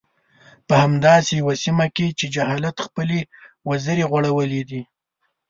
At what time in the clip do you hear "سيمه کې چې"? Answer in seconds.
1.63-2.25